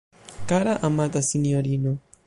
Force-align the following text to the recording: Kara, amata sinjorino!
Kara, 0.47 0.73
amata 0.87 1.19
sinjorino! 1.27 1.91